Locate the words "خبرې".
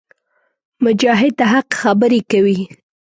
1.81-2.21